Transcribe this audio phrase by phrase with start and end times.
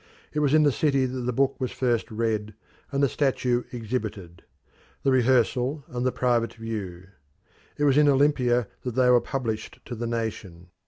[0.33, 2.55] It was in the city that the book was first read
[2.91, 4.41] and the statue exhibited
[5.03, 7.03] the rehearsal and the private view;
[7.77, 10.69] it was in Olympia that they were published to the nation.